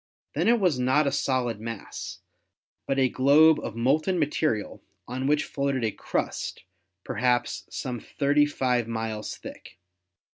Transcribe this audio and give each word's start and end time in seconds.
Then 0.33 0.47
it 0.47 0.59
was 0.59 0.79
not 0.79 1.05
a 1.05 1.11
solid 1.11 1.59
mass, 1.59 2.21
but 2.87 2.97
a 2.97 3.07
globe 3.07 3.59
of 3.59 3.75
molten 3.75 4.17
material 4.17 4.81
on 5.07 5.27
which 5.27 5.43
floated 5.43 5.83
a 5.85 5.91
crust 5.91 6.63
perhaps 7.03 7.67
some 7.69 7.99
thirty 7.99 8.47
five 8.47 8.87
miles 8.87 9.35
thick. 9.37 9.77